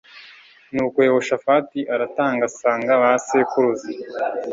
[0.73, 3.87] nuko yehoshafati aratanga asanga ba sekuruza